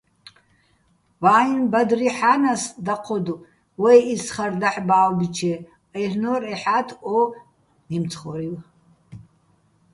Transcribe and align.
ვაიჼ 1.21 1.57
ბადრი 1.71 2.07
ჰ̦ა́ნას 2.17 2.63
დაჴოდო̆ 2.85 3.43
ვაჲ 3.81 3.97
იცხარ 4.13 4.51
დაჰ̦ 4.61 4.77
ბა́ვბიჩე- 4.87 5.53
აჲლ'ნო́რ 5.99 6.41
ეჰ̦ა́თ 6.53 6.89
ო 7.15 7.19
მემცხო́რივ. 7.87 8.55